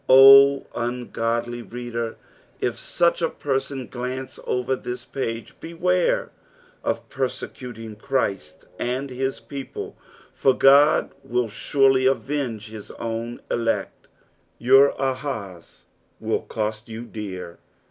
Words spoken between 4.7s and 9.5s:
this psge, beware of persecuting Christ and his